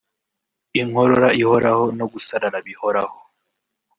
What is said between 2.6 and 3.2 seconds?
bihoraho